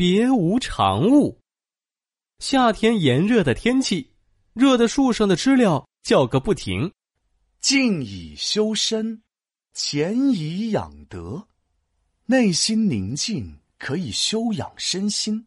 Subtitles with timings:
[0.00, 1.42] 别无长物。
[2.38, 4.14] 夏天炎热的天气，
[4.54, 6.90] 热的树上的知了叫个不停。
[7.60, 9.20] 静以修身，
[9.74, 11.46] 潜以养德。
[12.24, 15.46] 内心宁静可以修养身心，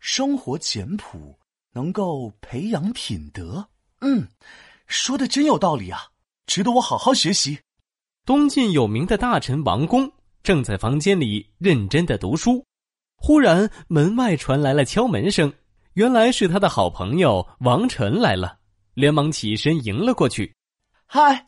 [0.00, 1.38] 生活简朴
[1.72, 3.68] 能够培养品德。
[4.00, 4.26] 嗯，
[4.88, 6.08] 说的真有道理啊，
[6.46, 7.60] 值得我好好学习。
[8.26, 10.10] 东晋有名的大臣王公
[10.42, 12.66] 正在房间里认真的读书，
[13.24, 15.52] 忽然门外传来了敲门声，
[15.92, 18.58] 原来是他的好朋友王晨来了，
[18.94, 20.52] 连忙起身迎了过去。
[21.06, 21.46] 嗨，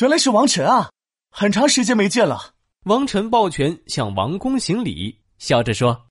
[0.00, 0.90] 原来是王晨啊，
[1.30, 2.54] 很长时间没见了。
[2.86, 6.06] 王晨抱拳向王公行礼，笑着说：“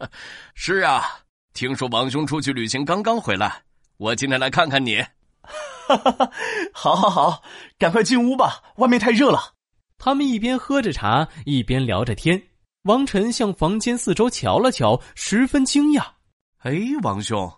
[0.56, 1.04] 是啊，
[1.52, 3.64] 听说王兄出去旅行刚刚回来，
[3.98, 5.04] 我今天来看看你。”
[5.86, 6.30] 哈哈
[6.72, 7.42] 好，好，好，
[7.78, 9.52] 赶快进屋吧，外面太热了。
[9.98, 12.42] 他们一边喝着茶，一边聊着天。
[12.84, 16.04] 王晨向房间四周瞧了瞧，十分惊讶
[16.64, 17.48] ：“哎，王兄，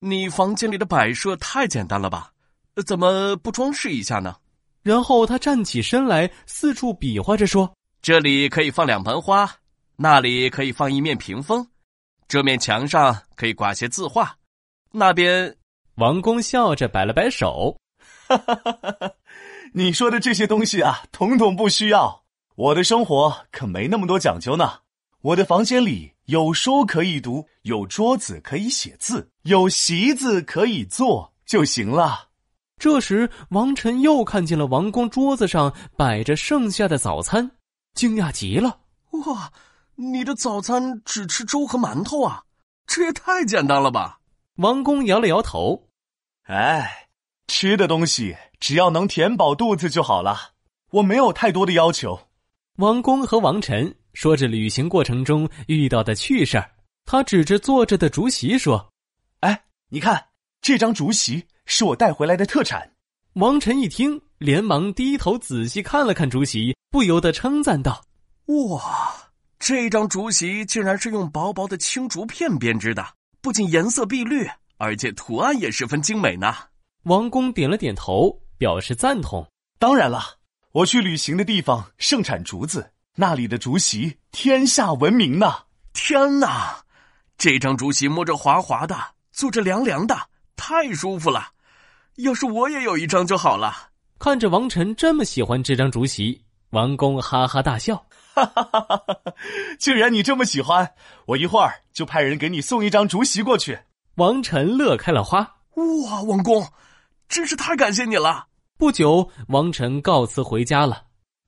[0.00, 2.30] 你房间里的摆设太简单了吧？
[2.84, 4.36] 怎么不装饰一下呢？”
[4.84, 9.50] 然后他站起身来，四处比划着说：“这里可以放两盆花，
[9.96, 11.66] 那里可以放一面屏风，
[12.28, 14.36] 这面墙上可以挂些字画，
[14.92, 15.56] 那边……”
[15.96, 17.78] 王公笑着摆了摆手。
[18.26, 19.12] 哈哈哈哈哈！
[19.72, 22.22] 你说的这些东西啊，统统不需要。
[22.56, 24.78] 我的生活可没那么多讲究呢。
[25.24, 32.28] 我的房间里有书可以读，有桌子可以写字，有席子可以坐就行了。
[32.78, 37.52] 这时，王晨又看见了王宫桌子上摆着剩下的早餐，
[37.94, 38.80] 惊讶极了
[39.24, 39.50] ：“哇，
[39.94, 42.42] 你的早餐只吃粥和馒头啊？
[42.86, 44.18] 这也太简单了吧！”
[44.56, 45.88] 王宫摇了摇头
[46.44, 47.08] ：“哎。”
[47.48, 50.52] 吃的东西只要能填饱肚子就好了，
[50.90, 52.28] 我没有太多的要求。
[52.76, 56.70] 王公和王晨说着旅行过程中遇到的趣事儿，
[57.04, 58.92] 他指着坐着的竹席说
[59.40, 60.24] ：“哎，你看
[60.62, 62.92] 这张竹席是我带回来的特产。”
[63.34, 68.04] 王晨一听，连忙低头仔细看了看竹席，不由得称赞道
[68.46, 69.12] ：“哇，
[69.58, 73.04] 这张竹席竟然是用薄薄的青竹片编织的，
[73.40, 74.48] 不仅颜色碧绿，
[74.78, 76.54] 而且图案也十分精美呢。”
[77.04, 79.44] 王公点了点头，表示赞同。
[79.80, 80.22] 当然了，
[80.70, 85.54] 我去旅行的地方盛产竹子，那里的竹席天下闻名呢。
[85.92, 86.76] 天哪，
[87.38, 88.96] 这张竹席摸着滑滑的，
[89.30, 90.16] 坐着凉凉的，
[90.56, 91.48] 太舒服了。
[92.16, 93.90] 要是我也有一张就好了。
[94.18, 98.04] 看着王晨这么喜欢这张竹席，王公哈哈大笑
[98.34, 99.32] ：“哈哈哈哈哈！
[99.78, 100.92] 既然你这么喜欢，
[101.26, 103.78] 我一会儿就派人给你送一张竹席过去。”
[104.16, 106.66] 王晨乐开了花：“哇，王公！”
[107.28, 108.46] 真是太感谢你了！
[108.76, 111.04] 不久，王晨告辞回家了。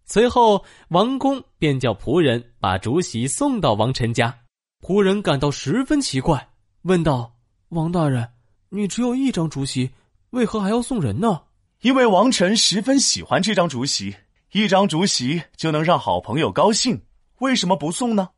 [0.07, 4.33] 随后，王公便叫仆人把竹席送到王臣家。
[4.81, 6.49] 仆人感到十分奇怪，
[6.83, 7.35] 问道
[7.71, 8.29] ：“王大人，
[8.69, 9.91] 你只有一张竹席，
[10.31, 11.43] 为何还要送人呢？”
[11.83, 14.15] 因为王臣十分喜欢这张竹席，
[14.53, 17.03] 一张竹席就能让好朋友高兴，
[17.41, 18.31] 为什么不送呢？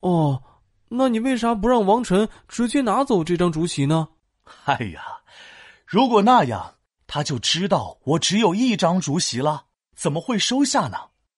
[0.00, 0.42] 哦，
[0.88, 4.08] 那你为啥不让王臣直接拿走这张竹席呢？
[4.64, 5.02] 哎呀，
[5.86, 6.74] 如果那样……
[7.06, 10.96] 他就知道我只有一张竹席了，怎么会收下呢？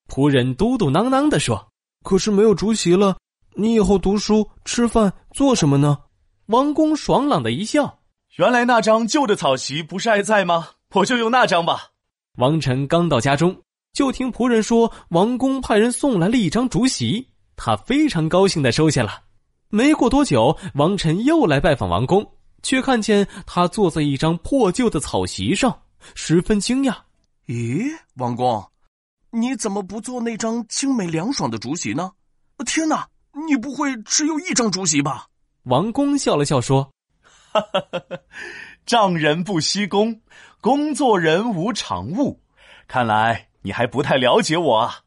[0.08, 1.72] 仆人嘟嘟囔囔的说
[2.04, 3.16] ：“可是没有竹席了，
[3.54, 5.98] 你以后读书、吃饭做什么呢？”
[6.46, 8.00] 王公爽朗的一笑
[8.38, 10.68] ：“原来那张旧的草席不是还在吗？
[10.94, 11.88] 我就用那张吧。”
[12.38, 13.56] 王晨刚到家中，
[13.92, 19.22] 就听仆人说王公派人送来了一张竹席，他非常高兴的收下了。
[19.68, 22.26] 没过多久，王晨又来拜访王公。
[22.62, 25.82] 却看见他坐在一张破旧的草席上，
[26.16, 26.96] 十分惊讶。
[27.46, 28.72] 咦，王公，
[29.30, 32.10] 你怎么不做那张精美凉爽的竹席呢？
[32.66, 33.08] 天哪，
[33.46, 35.28] 你不会只有一张竹席吧？
[35.62, 36.90] 王公笑了笑说
[37.52, 38.18] ：“哈哈哈哈
[38.84, 40.20] 丈人不惜工，
[40.60, 42.42] 工作人无常物。
[42.88, 45.00] 看来你还不太了解我啊。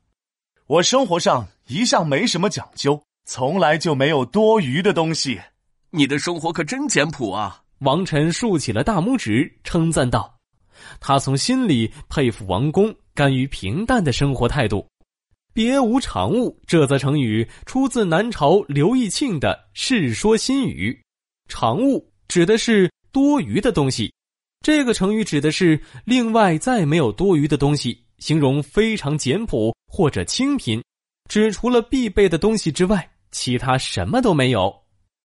[0.68, 5.42] 我生活上一向没什么讲究，从来就没有多余的东西。”
[5.92, 7.64] 你的生活可真简朴啊！
[7.80, 10.39] 王晨竖起了大拇指，称赞道
[11.00, 14.86] ：“他从心里佩服王公甘于平淡的生活态度。”
[15.52, 20.94] 别无长物这则成语出自南朝刘义庆的《世说新语》，
[21.52, 24.14] 长物指的是多余的东西。
[24.62, 30.82] 这个成语指的是另外再没有多余的东西，形容非常简朴或者清贫，
[31.28, 34.74] 指除了必备的东西之外，其他什么都没有。